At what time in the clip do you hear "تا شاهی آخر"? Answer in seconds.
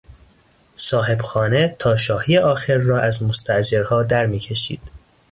1.79-2.73